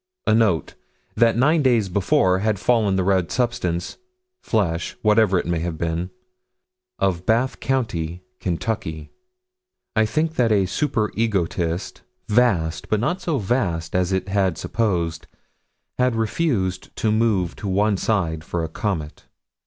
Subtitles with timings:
[0.25, 0.73] A note:
[1.13, 3.97] That nine days before had fallen the red substance
[4.41, 6.09] flesh whatever it may have been
[6.97, 9.11] of Bath County, Kentucky.
[9.95, 15.27] I think that a super egotist, vast, but not so vast as it had supposed,
[15.99, 19.27] had refused to move to one side for a comet.